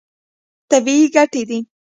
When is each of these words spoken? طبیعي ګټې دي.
طبیعي 0.69 1.05
ګټې 1.15 1.41
دي. 1.49 1.59